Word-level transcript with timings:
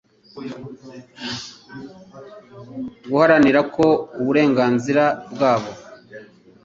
guharanira 3.11 3.59
ko 3.75 3.85
uburenganzira 4.19 5.03
bwabo 5.33 5.71